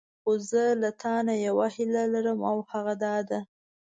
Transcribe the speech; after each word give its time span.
خو 0.21 0.31
زه 0.49 0.63
له 0.81 0.89
تانه 1.01 1.33
یوه 1.47 1.67
هیله 1.75 2.03
لرم 2.13 2.39
او 2.49 2.57
هغه 2.71 2.93
دا 3.03 3.15
ده. 3.29 3.39